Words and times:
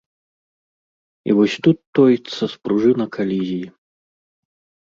І 1.29 1.35
вось 1.39 1.57
тут 1.67 1.77
тоіцца 1.99 2.43
спружына 2.57 3.05
калізіі. 3.19 3.67